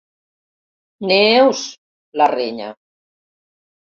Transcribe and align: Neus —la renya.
Neus 1.11 1.61
—la 2.19 2.29
renya. 2.33 2.71